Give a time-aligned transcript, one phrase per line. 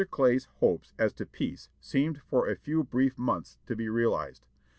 [0.09, 4.47] Clay's hopes as to peace seemed for a few brief months to be realized.